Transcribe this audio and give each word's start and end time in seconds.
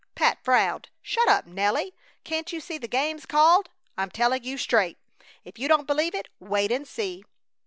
Pat 0.15 0.43
frowned. 0.43 0.89
"Shut 1.03 1.27
up, 1.27 1.45
Nelly. 1.45 1.93
Can't 2.23 2.51
you 2.51 2.59
see 2.59 2.79
the 2.79 2.87
game's 2.87 3.27
called? 3.27 3.69
I'm 3.95 4.09
telling 4.09 4.43
you 4.43 4.57
straight. 4.57 4.97
If 5.45 5.59
you 5.59 5.67
don't 5.67 5.85
believe 5.85 6.15
it 6.15 6.27
wait 6.39 6.71
and 6.71 6.87
see." 6.87 7.23